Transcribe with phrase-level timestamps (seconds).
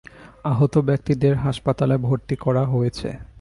[0.43, 3.09] আহত ব্যক্তিদের হাসপাতালে ভর্তি করা হয়েছে।